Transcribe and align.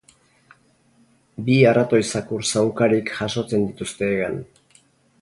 Bi 1.49 1.59
arratoi-zakur 1.73 2.49
zaunkarik 2.57 3.15
jasotzen 3.21 3.71
dituzte 3.71 4.13
hegan. 4.15 4.45